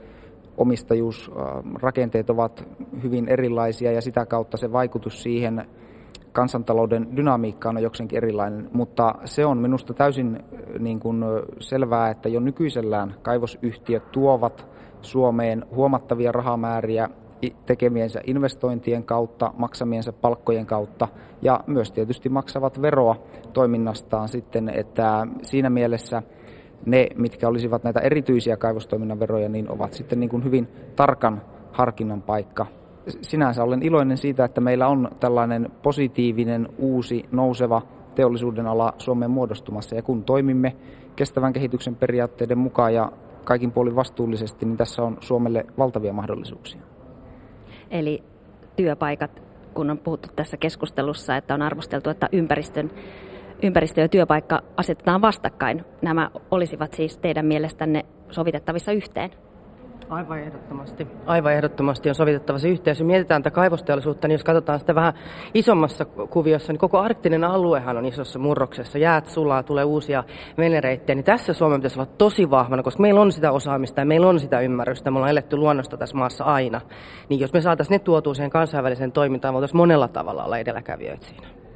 omistajuusrakenteet 0.58 2.30
ovat 2.30 2.68
hyvin 3.04 3.28
erilaisia 3.28 3.92
ja 3.92 4.02
sitä 4.02 4.26
kautta 4.26 4.58
se 4.58 4.72
vaikutus 4.72 5.24
siihen 5.24 5.66
kansantalouden 6.32 7.08
dynamiikka 7.16 7.70
on 7.70 7.82
jokseenkin 7.82 8.18
erilainen, 8.18 8.70
mutta 8.74 9.16
se 9.26 9.46
on 9.46 9.58
minusta 9.58 9.94
täysin 9.94 10.44
niin 10.80 11.00
kuin 11.00 11.24
selvää, 11.60 12.10
että 12.10 12.30
jo 12.30 12.40
nykyisellään 12.40 13.16
kaivosyhtiöt 13.22 14.12
tuovat 14.12 14.68
Suomeen 15.02 15.66
huomattavia 15.76 16.32
rahamääriä 16.32 17.10
tekemiensä 17.66 18.22
investointien 18.28 19.04
kautta, 19.04 19.54
maksamiensa 19.58 20.14
palkkojen 20.14 20.66
kautta 20.66 21.08
ja 21.42 21.60
myös 21.68 21.92
tietysti 21.92 22.30
maksavat 22.30 22.82
veroa 22.82 23.16
toiminnastaan 23.54 24.30
sitten, 24.30 24.70
että 24.70 25.28
siinä 25.42 25.70
mielessä 25.70 26.24
ne, 26.86 27.08
mitkä 27.16 27.48
olisivat 27.48 27.84
näitä 27.84 28.00
erityisiä 28.00 28.58
kaivostoiminnan 28.58 29.20
veroja, 29.20 29.50
niin 29.50 29.72
ovat 29.72 29.94
sitten 29.94 30.20
niin 30.20 30.30
kuin 30.30 30.44
hyvin 30.44 30.68
tarkan 30.96 31.42
harkinnan 31.72 32.22
paikka. 32.22 32.66
Sinänsä 33.22 33.64
olen 33.64 33.84
iloinen 33.84 34.18
siitä, 34.18 34.46
että 34.46 34.62
meillä 34.62 34.88
on 34.88 35.10
tällainen 35.20 35.72
positiivinen, 35.84 36.68
uusi, 36.78 37.26
nouseva 37.32 37.82
teollisuuden 38.16 38.68
ala 38.68 38.94
Suomeen 38.98 39.32
muodostumassa. 39.32 39.96
Ja 39.96 40.02
kun 40.02 40.24
toimimme 40.24 40.76
kestävän 41.16 41.54
kehityksen 41.54 41.96
periaatteiden 41.96 42.58
mukaan 42.58 42.94
ja 42.94 43.12
kaikin 43.50 43.72
puolin 43.72 43.96
vastuullisesti, 43.96 44.66
niin 44.66 44.78
tässä 44.78 45.04
on 45.04 45.18
Suomelle 45.20 45.66
valtavia 45.78 46.14
mahdollisuuksia. 46.14 46.82
Eli 47.92 48.24
työpaikat, 48.76 49.44
kun 49.74 49.90
on 49.90 49.98
puhuttu 49.98 50.30
tässä 50.36 50.58
keskustelussa, 50.58 51.36
että 51.36 51.54
on 51.54 51.62
arvosteltu, 51.62 52.10
että 52.10 52.30
ympäristön, 52.32 52.92
ympäristö 53.64 54.02
ja 54.02 54.10
työpaikka 54.10 54.62
asetetaan 54.78 55.22
vastakkain. 55.22 55.86
Nämä 56.02 56.32
olisivat 56.52 56.94
siis 56.94 57.18
teidän 57.18 57.46
mielestänne 57.46 58.06
sovitettavissa 58.32 58.92
yhteen? 58.92 59.32
Aivan 60.10 60.40
ehdottomasti. 60.40 61.08
Aivan 61.26 61.54
ehdottomasti 61.54 62.10
on 62.10 62.16
sovitettava 62.16 62.60
se 62.60 62.70
yhteys. 62.70 63.02
Mietitään 63.02 63.44
tätä 63.44 63.56
kaivosteollisuutta, 63.56 64.28
niin 64.28 64.34
jos 64.34 64.44
katsotaan 64.44 64.80
sitä 64.80 64.96
vähän 64.96 65.14
isommassa 65.54 66.06
kuviossa, 66.06 66.74
niin 66.74 66.80
koko 66.80 67.00
arktinen 67.00 67.44
aluehan 67.44 67.98
on 67.98 68.06
isossa 68.06 68.40
murroksessa. 68.40 68.98
Jäät 68.98 69.28
sulaa, 69.28 69.64
tulee 69.64 69.84
uusia 69.84 70.24
venereittejä, 70.58 71.16
niin 71.16 71.26
tässä 71.26 71.54
Suomen 71.54 71.80
pitäisi 71.80 72.00
olla 72.00 72.12
tosi 72.18 72.50
vahvana, 72.50 72.84
koska 72.84 73.02
meillä 73.02 73.22
on 73.22 73.32
sitä 73.32 73.52
osaamista 73.52 74.02
ja 74.02 74.06
meillä 74.06 74.28
on 74.28 74.40
sitä 74.40 74.60
ymmärrystä. 74.60 75.12
Me 75.12 75.18
ollaan 75.18 75.32
eletty 75.32 75.58
luonnosta 75.58 75.98
tässä 75.98 76.18
maassa 76.18 76.44
aina. 76.44 76.82
Niin 77.30 77.40
jos 77.40 77.54
me 77.54 77.62
saataisiin 77.62 77.96
ne 77.96 78.00
tuotua 78.00 78.34
siihen 78.34 78.50
kansainväliseen 78.50 79.12
toimintaan, 79.12 79.54
voitaisiin 79.54 79.78
monella 79.78 80.08
tavalla 80.08 80.44
olla 80.44 80.58
edelläkävijöitä 80.58 81.26
siinä. 81.26 81.69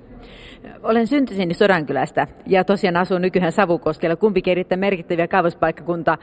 Olen 0.84 1.08
syntyiseni 1.08 1.53
Sodankylästä 1.53 2.27
ja 2.48 2.63
tosiaan 2.63 2.98
asun 2.98 3.22
nykyään 3.22 3.51
Savukoskella, 3.51 4.15
kumpikin 4.15 4.51
erittäin 4.51 4.79
merkittäviä 4.79 5.27
kaivospaikkakunta, 5.27 6.17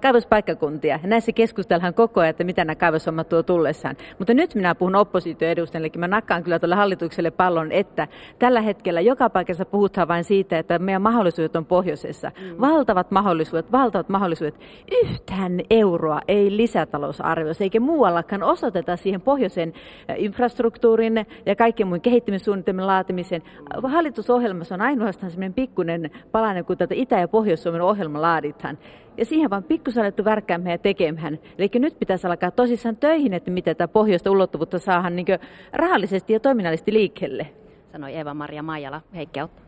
kaivospaikkakuntia. 0.00 0.98
Ja 1.02 1.08
näissä 1.08 1.32
keskustellaan 1.32 1.94
koko 1.94 2.20
ajan, 2.20 2.30
että 2.30 2.44
mitä 2.44 2.64
nämä 2.64 2.74
kaivoshommat 2.74 3.28
tuo 3.28 3.42
tullessaan. 3.42 3.96
Mutta 4.18 4.34
nyt 4.34 4.54
minä 4.54 4.74
puhun 4.74 4.94
oppositioedustajille, 4.94 5.86
eli 5.86 6.00
mä 6.00 6.08
nakkaan 6.08 6.42
kyllä 6.42 6.58
tuolle 6.58 6.74
hallitukselle 6.74 7.30
pallon, 7.30 7.72
että 7.72 8.08
tällä 8.38 8.60
hetkellä 8.60 9.00
joka 9.00 9.30
paikassa 9.30 9.64
puhutaan 9.64 10.08
vain 10.08 10.24
siitä, 10.24 10.58
että 10.58 10.78
meidän 10.78 11.02
mahdollisuudet 11.02 11.56
on 11.56 11.66
pohjoisessa. 11.66 12.32
Mm. 12.40 12.60
Valtavat 12.60 13.10
mahdollisuudet, 13.10 13.72
valtavat 13.72 14.08
mahdollisuudet. 14.08 14.60
Yhtään 15.04 15.60
euroa 15.70 16.20
ei 16.28 16.56
lisätalousarviossa, 16.56 17.64
eikä 17.64 17.80
muuallakaan 17.80 18.42
osoiteta 18.42 18.96
siihen 18.96 19.20
pohjoisen 19.20 19.72
infrastruktuurin 20.16 21.26
ja 21.46 21.56
kaikkien 21.56 21.86
muun 21.86 22.00
kehittämissuunnitelmien 22.00 22.86
laatimiseen 22.86 23.23
kehittämiseen. 23.24 23.92
Hallitusohjelmassa 23.92 24.74
on 24.74 24.80
ainoastaan 24.80 25.30
semmoinen 25.30 25.54
pikkuinen 25.54 26.10
palanen, 26.32 26.64
kun 26.64 26.76
tätä 26.76 26.94
Itä- 26.94 27.20
ja 27.20 27.28
Pohjois-Suomen 27.28 27.82
ohjelma 27.82 28.22
laaditaan. 28.22 28.78
Ja 29.16 29.24
siihen 29.24 29.50
vaan 29.50 29.62
pikkusen 29.62 30.02
alettu 30.02 30.24
värkkäämään 30.24 30.72
ja 30.72 30.78
tekemään. 30.78 31.38
Eli 31.58 31.70
nyt 31.74 31.98
pitäisi 31.98 32.26
alkaa 32.26 32.50
tosissaan 32.50 32.96
töihin, 32.96 33.32
että 33.32 33.50
miten 33.50 33.76
tätä 33.76 33.88
pohjoista 33.88 34.30
ulottuvuutta 34.30 34.78
saadaan 34.78 35.16
niin 35.16 35.26
rahallisesti 35.72 36.32
ja 36.32 36.40
toiminnallisesti 36.40 36.92
liikkeelle. 36.92 37.46
Sanoi 37.92 38.16
Eva-Maria 38.16 38.62
Maijala. 38.62 39.00
Heikki 39.14 39.40
Autto. 39.40 39.63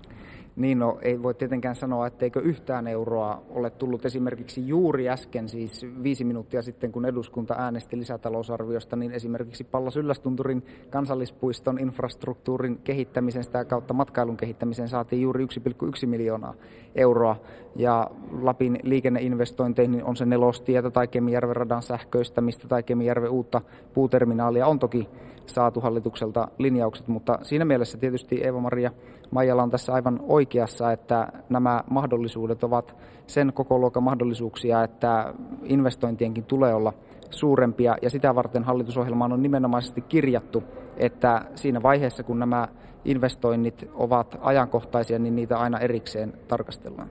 Niin 0.56 0.78
no, 0.78 0.98
ei 1.02 1.22
voi 1.22 1.34
tietenkään 1.34 1.76
sanoa, 1.76 2.06
etteikö 2.06 2.40
yhtään 2.40 2.86
euroa 2.86 3.42
ole 3.50 3.70
tullut 3.70 4.06
esimerkiksi 4.06 4.68
juuri 4.68 5.08
äsken, 5.08 5.48
siis 5.48 5.86
viisi 6.02 6.24
minuuttia 6.24 6.62
sitten, 6.62 6.92
kun 6.92 7.06
eduskunta 7.06 7.54
äänesti 7.58 7.98
lisätalousarviosta, 7.98 8.96
niin 8.96 9.12
esimerkiksi 9.12 9.64
Pallas 9.64 9.96
Yllästunturin 9.96 10.62
kansallispuiston 10.90 11.78
infrastruktuurin 11.78 12.78
kehittämisen 12.78 13.44
sitä 13.44 13.64
kautta 13.64 13.94
matkailun 13.94 14.36
kehittämiseen 14.36 14.88
saatiin 14.88 15.22
juuri 15.22 15.44
1,1 15.44 16.06
miljoonaa 16.06 16.54
euroa. 16.94 17.36
Ja 17.76 18.10
Lapin 18.42 18.78
liikenneinvestointeihin 18.82 20.04
on 20.04 20.16
se 20.16 20.26
nelostietä 20.26 20.90
tai 20.90 21.08
Kemijärven 21.08 21.56
radan 21.56 21.82
sähköistämistä 21.82 22.68
tai 22.68 22.82
Kemijärven 22.82 23.30
uutta 23.30 23.60
puuterminaalia 23.94 24.66
on 24.66 24.78
toki 24.78 25.08
saatu 25.46 25.80
hallitukselta 25.80 26.48
linjaukset, 26.58 27.08
mutta 27.08 27.38
siinä 27.42 27.64
mielessä 27.64 27.98
tietysti 27.98 28.40
Eeva-Maria 28.44 28.90
Maijala 29.30 29.62
on 29.62 29.70
tässä 29.70 29.94
aivan 29.94 30.20
oikeassa, 30.28 30.92
että 30.92 31.28
nämä 31.48 31.84
mahdollisuudet 31.90 32.64
ovat 32.64 32.96
sen 33.26 33.52
koko 33.52 33.78
luokan 33.78 34.02
mahdollisuuksia, 34.02 34.82
että 34.82 35.34
investointienkin 35.62 36.44
tulee 36.44 36.74
olla 36.74 36.92
suurempia 37.30 37.96
ja 38.02 38.10
sitä 38.10 38.34
varten 38.34 38.64
hallitusohjelmaan 38.64 39.32
on 39.32 39.42
nimenomaisesti 39.42 40.00
kirjattu, 40.00 40.62
että 40.96 41.44
siinä 41.54 41.82
vaiheessa 41.82 42.22
kun 42.22 42.38
nämä 42.38 42.68
investoinnit 43.04 43.90
ovat 43.94 44.38
ajankohtaisia, 44.40 45.18
niin 45.18 45.36
niitä 45.36 45.58
aina 45.58 45.78
erikseen 45.78 46.32
tarkastellaan. 46.48 47.08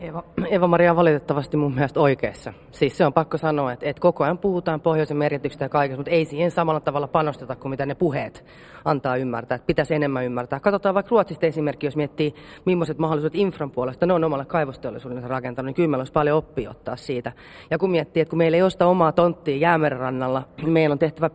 Eva, 0.00 0.24
Eva-Maria 0.50 0.90
on 0.90 0.96
valitettavasti 0.96 1.56
mun 1.56 1.74
mielestä 1.74 2.00
oikeassa. 2.00 2.52
Siis 2.70 2.96
se 2.96 3.06
on 3.06 3.12
pakko 3.12 3.38
sanoa, 3.38 3.72
että, 3.72 3.86
että 3.86 4.00
koko 4.00 4.24
ajan 4.24 4.38
puhutaan 4.38 4.80
pohjoisen 4.80 5.16
merkityksestä 5.16 5.64
ja 5.64 5.68
kaikesta, 5.68 5.98
mutta 5.98 6.10
ei 6.10 6.24
siihen 6.24 6.50
samalla 6.50 6.80
tavalla 6.80 7.08
panosteta 7.08 7.56
kuin 7.56 7.70
mitä 7.70 7.86
ne 7.86 7.94
puheet 7.94 8.44
antaa 8.84 9.16
ymmärtää. 9.16 9.56
Että 9.56 9.66
pitäisi 9.66 9.94
enemmän 9.94 10.24
ymmärtää. 10.24 10.60
Katsotaan 10.60 10.94
vaikka 10.94 11.10
Ruotsista 11.10 11.46
esimerkki, 11.46 11.86
jos 11.86 11.96
miettii 11.96 12.34
millaiset 12.64 12.98
mahdollisuudet 12.98 13.40
infran 13.40 13.70
puolesta 13.70 14.06
ne 14.06 14.12
on 14.12 14.24
omalle 14.24 14.44
kaivosteollisuudelle 14.44 15.28
rakentanut, 15.28 15.66
niin 15.66 15.74
kyllä 15.74 15.88
meillä 15.88 16.00
olisi 16.00 16.12
paljon 16.12 16.38
oppia 16.38 16.70
ottaa 16.70 16.96
siitä. 16.96 17.32
Ja 17.70 17.78
kun 17.78 17.90
miettii, 17.90 18.20
että 18.20 18.30
kun 18.30 18.38
meillä 18.38 18.56
ei 18.56 18.70
sitä 18.70 18.86
omaa 18.86 19.12
tonttia 19.12 19.56
jäämeren 19.56 19.98
rannalla, 19.98 20.42
niin 20.56 20.70
meillä 20.70 20.92
on 20.92 20.98
tehtävä 20.98 21.30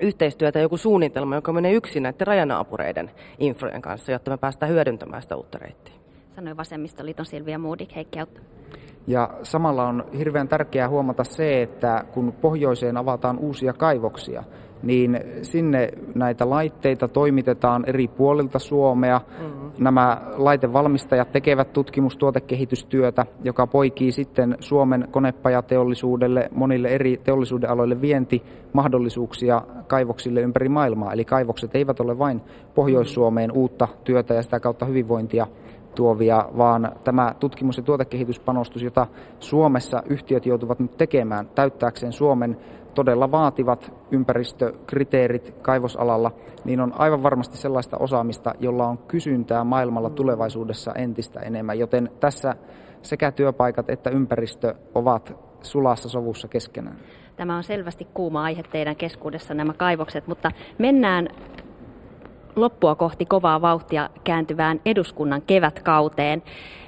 yhteistyötä 0.00 0.58
joku 0.58 0.76
suunnitelma, 0.76 1.34
joka 1.34 1.52
menee 1.52 1.72
yksin 1.72 2.02
näiden 2.02 2.26
rajanaapureiden 2.26 3.10
infrojen 3.38 3.82
kanssa, 3.82 4.12
jotta 4.12 4.30
me 4.30 4.36
päästään 4.36 4.72
hyödyntämään 4.72 5.22
sitä 5.22 5.36
uutta 5.36 5.58
reittiä 5.58 5.99
sanoi 6.40 6.56
Vasemmistoliiton 6.56 7.26
Silvia 7.26 7.58
Moodik. 7.58 7.94
Heikki 7.96 8.20
Autto. 8.20 8.40
Ja 9.06 9.30
samalla 9.42 9.88
on 9.88 10.04
hirveän 10.18 10.48
tärkeää 10.48 10.88
huomata 10.88 11.24
se, 11.24 11.62
että 11.62 12.04
kun 12.14 12.32
pohjoiseen 12.32 12.96
avataan 12.96 13.38
uusia 13.38 13.72
kaivoksia, 13.72 14.44
niin 14.82 15.20
sinne 15.42 15.88
näitä 16.14 16.50
laitteita 16.50 17.08
toimitetaan 17.08 17.84
eri 17.86 18.08
puolilta 18.08 18.58
Suomea. 18.58 19.20
Mm-hmm. 19.40 19.70
Nämä 19.78 20.22
laitevalmistajat 20.36 21.32
tekevät 21.32 21.72
tutkimustuotekehitystyötä, 21.72 23.26
joka 23.44 23.66
poikii 23.66 24.12
sitten 24.12 24.56
Suomen 24.60 25.08
konepajateollisuudelle, 25.10 26.48
monille 26.54 26.88
eri 26.88 27.20
teollisuuden 27.24 27.70
aloille 27.70 28.00
vientimahdollisuuksia 28.00 29.62
kaivoksille 29.86 30.40
ympäri 30.40 30.68
maailmaa. 30.68 31.12
Eli 31.12 31.24
kaivokset 31.24 31.76
eivät 31.76 32.00
ole 32.00 32.18
vain 32.18 32.40
Pohjois-Suomeen 32.74 33.52
uutta 33.52 33.88
työtä 34.04 34.34
ja 34.34 34.42
sitä 34.42 34.60
kautta 34.60 34.86
hyvinvointia 34.86 35.46
tuovia, 35.94 36.48
vaan 36.56 36.92
tämä 37.04 37.34
tutkimus- 37.40 37.76
ja 37.76 37.82
tuotekehityspanostus, 37.82 38.82
jota 38.82 39.06
Suomessa 39.40 40.02
yhtiöt 40.06 40.46
joutuvat 40.46 40.80
nyt 40.80 40.96
tekemään 40.96 41.48
täyttääkseen 41.54 42.12
Suomen 42.12 42.56
todella 42.94 43.30
vaativat 43.30 43.92
ympäristökriteerit 44.10 45.54
kaivosalalla, 45.62 46.30
niin 46.64 46.80
on 46.80 46.92
aivan 46.98 47.22
varmasti 47.22 47.56
sellaista 47.56 47.96
osaamista, 47.96 48.54
jolla 48.60 48.86
on 48.86 48.98
kysyntää 48.98 49.64
maailmalla 49.64 50.10
tulevaisuudessa 50.10 50.92
entistä 50.94 51.40
enemmän. 51.40 51.78
Joten 51.78 52.10
tässä 52.20 52.54
sekä 53.02 53.32
työpaikat 53.32 53.90
että 53.90 54.10
ympäristö 54.10 54.74
ovat 54.94 55.36
sulassa 55.62 56.08
sovussa 56.08 56.48
keskenään. 56.48 56.96
Tämä 57.36 57.56
on 57.56 57.62
selvästi 57.62 58.06
kuuma 58.14 58.42
aihe 58.42 58.62
teidän 58.62 58.96
keskuudessa 58.96 59.54
nämä 59.54 59.72
kaivokset, 59.72 60.26
mutta 60.26 60.52
mennään 60.78 61.28
loppua 62.60 62.94
kohti 62.94 63.26
kovaa 63.26 63.60
vauhtia 63.60 64.10
kääntyvään 64.24 64.80
eduskunnan 64.86 65.42
kevätkauteen. 65.42 66.42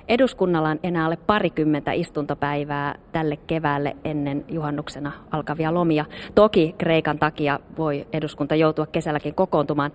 Eduskunnalla 0.08 0.68
on 0.68 0.80
enää 0.82 1.04
alle 1.04 1.16
parikymmentä 1.16 1.92
istuntopäivää 1.92 2.94
tälle 3.12 3.36
keväälle 3.36 3.96
ennen 4.04 4.44
juhannuksena 4.48 5.12
alkavia 5.30 5.74
lomia. 5.74 6.04
Toki 6.34 6.74
Kreikan 6.78 7.18
takia 7.18 7.60
voi 7.78 8.06
eduskunta 8.12 8.54
joutua 8.54 8.86
kesälläkin 8.86 9.34
kokoontumaan. 9.34 9.92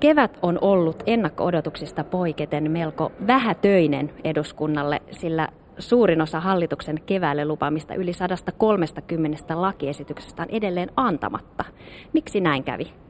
Kevät 0.00 0.38
on 0.42 0.58
ollut 0.60 1.02
ennakko-odotuksista 1.06 2.04
poiketen 2.04 2.70
melko 2.70 3.12
vähätöinen 3.26 4.12
eduskunnalle, 4.24 5.02
sillä 5.10 5.48
suurin 5.78 6.22
osa 6.22 6.40
hallituksen 6.40 7.00
keväälle 7.06 7.44
lupamista 7.44 7.94
yli 7.94 8.12
130 8.12 9.62
lakiesityksestä 9.62 10.42
on 10.42 10.48
edelleen 10.50 10.90
antamatta. 10.96 11.64
Miksi 12.12 12.40
näin 12.40 12.64
kävi? 12.64 13.05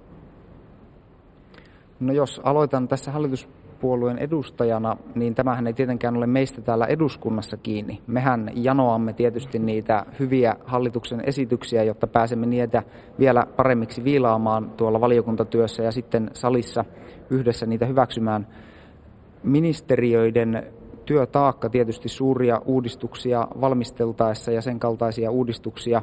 No 2.01 2.13
jos 2.13 2.41
aloitan 2.45 2.89
tässä 2.89 3.11
hallituspuolueen 3.13 4.19
edustajana, 4.19 4.97
niin 5.15 5.35
tämähän 5.35 5.67
ei 5.67 5.73
tietenkään 5.73 6.17
ole 6.17 6.27
meistä 6.27 6.61
täällä 6.61 6.87
eduskunnassa 6.87 7.57
kiinni. 7.57 8.01
Mehän 8.07 8.51
janoamme 8.55 9.13
tietysti 9.13 9.59
niitä 9.59 10.07
hyviä 10.19 10.57
hallituksen 10.65 11.23
esityksiä, 11.27 11.83
jotta 11.83 12.07
pääsemme 12.07 12.47
niitä 12.47 12.83
vielä 13.19 13.47
paremmiksi 13.57 14.05
viilaamaan 14.05 14.71
tuolla 14.71 15.01
valiokuntatyössä 15.01 15.83
ja 15.83 15.93
sitten 15.93 16.31
salissa 16.33 16.85
yhdessä 17.31 17.67
niitä 17.67 17.87
hyväksymään. 17.87 18.47
Ministeriöiden 19.43 20.67
työtaakka 21.05 21.71
tietysti 21.71 22.09
suuria 22.09 22.63
uudistuksia 22.65 23.49
valmisteltaessa 23.61 24.53
ja 24.53 24.63
sen 24.63 24.81
kaltaisia 24.81 25.31
uudistuksia 25.31 26.03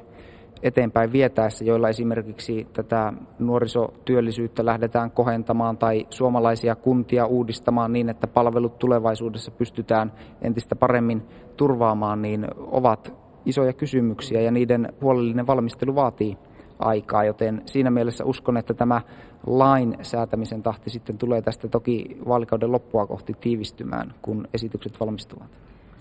eteenpäin 0.62 1.12
vietäessä, 1.12 1.66
joilla 1.66 1.90
esimerkiksi 1.90 2.68
tätä 2.74 3.14
nuorisotyöllisyyttä 3.40 4.66
lähdetään 4.66 5.12
kohentamaan 5.12 5.78
tai 5.78 6.08
suomalaisia 6.10 6.76
kuntia 6.76 7.26
uudistamaan 7.26 7.94
niin, 7.94 8.10
että 8.10 8.28
palvelut 8.28 8.80
tulevaisuudessa 8.80 9.52
pystytään 9.52 10.12
entistä 10.42 10.76
paremmin 10.76 11.22
turvaamaan, 11.58 12.22
niin 12.22 12.48
ovat 12.58 13.14
isoja 13.46 13.74
kysymyksiä 13.74 14.42
ja 14.42 14.52
niiden 14.52 14.94
huolellinen 15.02 15.48
valmistelu 15.48 15.96
vaatii 15.96 16.38
aikaa, 16.80 17.24
joten 17.24 17.62
siinä 17.66 17.92
mielessä 17.92 18.26
uskon, 18.26 18.58
että 18.58 18.74
tämä 18.74 19.02
lain 19.48 19.98
säätämisen 20.02 20.64
tahti 20.64 20.90
sitten 20.90 21.18
tulee 21.18 21.42
tästä 21.42 21.68
toki 21.68 22.18
vaalikauden 22.28 22.72
loppua 22.72 23.08
kohti 23.08 23.34
tiivistymään, 23.34 24.14
kun 24.22 24.48
esitykset 24.54 25.00
valmistuvat. 25.00 25.48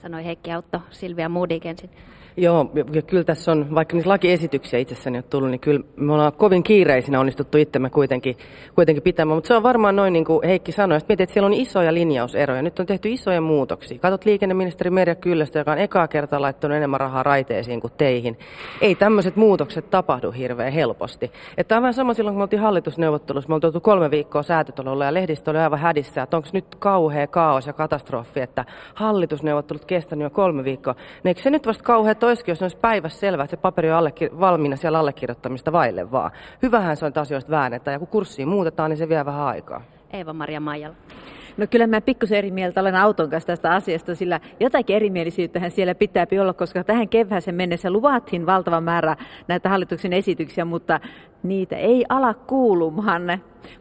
Sanoi 0.03 0.25
Heikki 0.25 0.53
Autto, 0.53 0.81
Silvia 0.91 1.29
Moodik 1.29 1.67
ensin. 1.67 1.91
Joo, 2.37 2.71
ja 2.93 3.03
kyllä 3.03 3.25
tässä 3.25 3.53
on, 3.53 3.75
vaikka 3.75 3.97
niitä 3.97 4.09
lakiesityksiä 4.09 4.79
itsessäni 4.79 5.19
on 5.19 5.25
tullut, 5.31 5.51
niin 5.51 5.61
kyllä 5.61 5.81
me 5.97 6.13
ollaan 6.13 6.33
kovin 6.33 6.63
kiireisinä 6.63 7.21
onnistuttu 7.21 7.59
itsemme 7.59 7.91
kuitenkin, 7.91 8.37
kuitenkin 8.75 9.03
pitämään. 9.03 9.37
Mutta 9.37 9.49
se 9.49 9.55
on 9.55 9.63
varmaan 9.63 9.97
noin 9.97 10.13
niin 10.13 10.25
kuin 10.25 10.47
Heikki 10.47 10.73
sanoi, 10.73 10.97
että 10.97 11.07
mietit, 11.09 11.23
että 11.25 11.33
siellä 11.33 11.47
on 11.47 11.53
isoja 11.53 11.95
linjauseroja. 11.95 12.63
Nyt 12.63 12.79
on 12.79 12.87
tehty 12.87 13.11
isoja 13.11 13.41
muutoksia. 13.41 13.99
Katsot 13.99 14.25
liikenneministeri 14.25 14.91
Merja 14.91 15.15
Kyllästä, 15.15 15.59
joka 15.59 15.73
on 15.73 15.79
ekaa 15.79 16.09
kertaa 16.09 16.41
laittanut 16.41 16.77
enemmän 16.77 17.01
rahaa 17.01 17.23
raiteisiin 17.23 17.81
kuin 17.81 17.93
teihin. 17.97 18.39
Ei 18.81 18.95
tämmöiset 18.95 19.37
muutokset 19.37 19.91
tapahdu 19.91 20.31
hirveän 20.31 20.73
helposti. 20.73 21.33
Että 21.57 21.77
on 21.77 21.83
vähän 21.83 21.95
sama 21.95 22.15
silloin, 22.15 22.35
kun 22.35 22.39
me 22.41 22.43
oltiin 22.43 22.63
hallitusneuvottelussa. 22.63 23.49
Me 23.49 23.55
oltiin 23.55 23.83
kolme 23.83 24.11
viikkoa 24.11 24.43
säätötalolla 24.43 25.05
ja 25.05 25.15
lehdistö 25.15 25.51
oli 25.51 25.59
aivan 25.59 25.79
hädissä, 25.79 26.23
että 26.23 26.37
onko 26.37 26.49
nyt 26.53 26.75
kauhea 26.79 27.27
kaos 27.27 27.67
ja 27.67 27.73
katastrofi, 27.73 28.41
että 28.41 28.65
hallitusneuvottelut 28.95 29.85
kestänyt 29.93 30.25
jo 30.25 30.31
kolme 30.31 30.65
viikkoa. 30.65 30.95
Ne, 31.25 31.31
eikö 31.31 31.43
se 31.43 31.51
nyt 31.51 31.67
vasta 31.67 31.85
kauhea 31.85 32.15
toisikin, 32.15 32.53
jos 32.53 32.63
olisi 32.63 32.77
päivässä 32.77 33.21
selvä, 33.21 33.43
että 33.45 33.57
se 33.57 33.57
paperi 33.57 33.93
on 33.93 34.05
allekir- 34.05 34.41
valmiina 34.41 34.77
siellä 34.77 34.99
allekirjoittamista 34.99 35.73
vaille 35.73 36.11
vaan. 36.11 36.31
Hyvähän 36.63 36.97
se 36.97 37.05
on, 37.05 37.09
että 37.09 37.21
asioista 37.21 37.51
väännetään 37.51 37.93
ja 37.93 37.99
kun 37.99 38.09
kurssiin 38.09 38.49
muutetaan, 38.49 38.91
niin 38.91 38.99
se 38.99 39.09
vie 39.09 39.25
vähän 39.25 39.47
aikaa. 39.47 39.83
Eeva-Maria 40.13 40.61
Maijala. 40.61 40.95
No 41.57 41.67
kyllä 41.71 41.87
mä 41.87 42.01
pikkusen 42.01 42.39
eri 42.39 42.51
mieltä 42.51 42.81
olen 42.81 42.95
auton 42.95 43.31
kanssa 43.31 43.47
tästä 43.47 43.71
asiasta, 43.71 44.15
sillä 44.15 44.41
jotakin 44.61 44.97
erimielisyyttähän 44.97 45.71
siellä 45.71 45.95
pitää 45.95 46.27
olla, 46.41 46.53
koska 46.53 46.85
tähän 46.85 47.09
kevääseen 47.09 47.55
mennessä 47.55 47.91
luvattiin 47.91 48.47
valtava 48.47 48.81
määrä 48.81 49.17
näitä 49.49 49.69
hallituksen 49.69 50.13
esityksiä, 50.13 50.65
mutta 50.65 51.01
niitä 51.43 51.77
ei 51.77 52.05
ala 52.09 52.35
kuulumaan. 52.35 53.23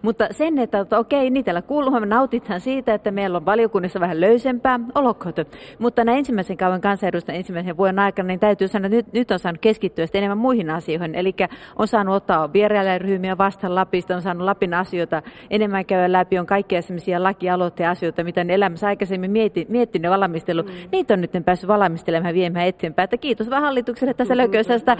Mutta 0.01 0.27
sen, 0.31 0.59
että, 0.59 0.79
että 0.79 0.99
okei, 0.99 1.29
niitä 1.29 1.61
kuulumaan, 1.61 2.03
me 2.03 2.05
nautithan 2.05 2.61
siitä, 2.61 2.93
että 2.93 3.11
meillä 3.11 3.37
on 3.37 3.45
valiokunnissa 3.45 3.99
vähän 3.99 4.21
löysempää, 4.21 4.79
olkoon. 4.95 5.33
Mutta 5.79 6.03
näin 6.03 6.17
ensimmäisen 6.17 6.57
kauan 6.57 6.81
kansanedustajan 6.81 7.37
ensimmäisen 7.37 7.77
vuoden 7.77 7.99
aikana, 7.99 8.27
niin 8.27 8.39
täytyy 8.39 8.67
sanoa, 8.67 8.85
että 8.85 8.95
nyt, 8.95 9.13
nyt 9.13 9.31
on 9.31 9.39
saanut 9.39 9.61
keskittyä 9.61 10.05
enemmän 10.13 10.37
muihin 10.37 10.69
asioihin. 10.69 11.15
Eli 11.15 11.35
on 11.75 11.87
saanut 11.87 12.15
ottaa 12.15 12.53
vierailijaryhmiä 12.53 13.37
vastaan 13.37 13.75
Lapista, 13.75 14.15
on 14.15 14.21
saanut 14.21 14.45
Lapin 14.45 14.73
asioita 14.73 15.21
enemmän 15.49 15.85
käydä 15.85 16.11
läpi, 16.11 16.39
on 16.39 16.45
kaikkia 16.45 16.81
sellaisia 16.81 17.23
lakialoitteja 17.23 17.89
asioita, 17.89 18.23
mitä 18.23 18.43
ne 18.43 18.53
elämässä 18.53 18.87
aikaisemmin 18.87 19.31
mietti, 19.31 19.65
miettinyt 19.69 20.03
ja 20.03 20.19
valmistellut. 20.19 20.65
Mm. 20.65 20.71
Niitä 20.91 21.13
on 21.13 21.21
nyt 21.21 21.31
päässyt 21.45 21.67
valmistelemaan 21.67 22.33
viemään 22.33 22.67
eteenpäin. 22.67 23.03
Että 23.03 23.17
kiitos 23.17 23.49
vaan 23.49 23.63
hallitukselle 23.63 24.13
tässä 24.13 24.37
lököisestä 24.37 24.97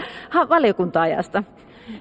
valiokunta-ajasta. 0.48 1.42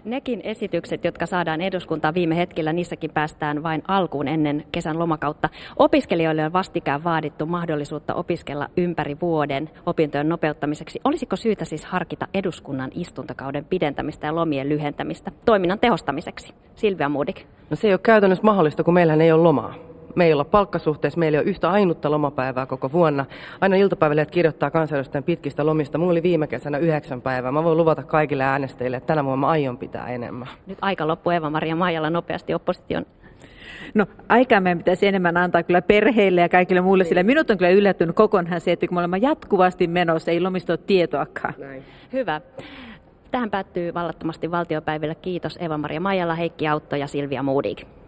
Nekin 0.05 0.41
esitykset, 0.43 1.05
jotka 1.05 1.25
saadaan 1.25 1.61
eduskuntaan 1.61 2.13
viime 2.13 2.37
hetkellä, 2.37 2.73
niissäkin 2.73 3.11
päästään 3.11 3.63
vain 3.63 3.83
alkuun 3.87 4.27
ennen 4.27 4.63
kesän 4.71 4.99
lomakautta. 4.99 5.49
Opiskelijoille 5.79 6.45
on 6.45 6.53
vastikään 6.53 7.03
vaadittu 7.03 7.45
mahdollisuutta 7.45 8.13
opiskella 8.13 8.69
ympäri 8.77 9.17
vuoden 9.21 9.69
opintojen 9.85 10.29
nopeuttamiseksi. 10.29 11.01
Olisiko 11.03 11.35
syytä 11.35 11.65
siis 11.65 11.85
harkita 11.85 12.27
eduskunnan 12.33 12.91
istuntokauden 12.95 13.65
pidentämistä 13.65 14.27
ja 14.27 14.35
lomien 14.35 14.69
lyhentämistä 14.69 15.31
toiminnan 15.45 15.79
tehostamiseksi? 15.79 16.53
Silvia 16.75 17.09
Moodik. 17.09 17.45
No 17.69 17.75
se 17.75 17.87
ei 17.87 17.93
ole 17.93 17.99
käytännössä 18.03 18.43
mahdollista, 18.43 18.83
kun 18.83 18.93
meillähän 18.93 19.21
ei 19.21 19.31
ole 19.31 19.43
lomaa 19.43 19.90
me 20.15 20.25
ei 20.25 20.33
olla 20.33 20.45
palkkasuhteessa, 20.45 21.19
meillä 21.19 21.35
ei 21.35 21.41
ole 21.41 21.49
yhtä 21.49 21.69
ainutta 21.71 22.11
lomapäivää 22.11 22.65
koko 22.65 22.91
vuonna. 22.91 23.25
Aina 23.61 23.75
iltapäivällä 23.75 24.25
kirjoittaa 24.25 24.71
kansanedustajien 24.71 25.23
pitkistä 25.23 25.65
lomista. 25.65 25.97
Mulla 25.97 26.11
oli 26.11 26.23
viime 26.23 26.47
kesänä 26.47 26.77
yhdeksän 26.77 27.21
päivää. 27.21 27.51
Mä 27.51 27.63
voin 27.63 27.77
luvata 27.77 28.03
kaikille 28.03 28.43
äänestäjille, 28.43 28.97
että 28.97 29.07
tänä 29.07 29.23
vuonna 29.25 29.47
mä 29.47 29.51
aion 29.51 29.77
pitää 29.77 30.07
enemmän. 30.07 30.47
Nyt 30.67 30.77
aika 30.81 31.07
loppu 31.07 31.29
Eva-Maria 31.29 31.75
Maijalla 31.75 32.09
nopeasti 32.09 32.53
opposition 32.53 33.05
No 33.93 34.05
aikaa 34.29 34.61
meidän 34.61 34.77
pitäisi 34.77 35.07
enemmän 35.07 35.37
antaa 35.37 35.63
kyllä 35.63 35.81
perheille 35.81 36.41
ja 36.41 36.49
kaikille 36.49 36.81
muille, 36.81 37.03
sillä 37.03 37.23
minut 37.23 37.49
on 37.49 37.57
kyllä 37.57 37.71
yllättynyt 37.71 38.15
kokonaan 38.15 38.61
se, 38.61 38.71
että 38.71 38.87
kun 38.87 38.95
me 38.95 38.99
olemme 38.99 39.17
jatkuvasti 39.17 39.87
menossa, 39.87 40.31
ei 40.31 40.41
lomista 40.41 40.73
ole 40.73 40.79
tietoakaan. 40.87 41.53
Näin. 41.57 41.83
Hyvä. 42.13 42.41
Tähän 43.31 43.49
päättyy 43.49 43.93
vallattomasti 43.93 44.51
valtiopäivillä. 44.51 45.15
Kiitos 45.15 45.57
Eva-Maria 45.61 45.99
Maijalla, 45.99 46.35
Heikki 46.35 46.67
Autto 46.67 46.95
ja 46.95 47.07
Silvia 47.07 47.43
Moodik. 47.43 48.00